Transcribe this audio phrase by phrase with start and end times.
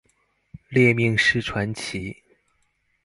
[0.71, 2.23] 獵命師傳奇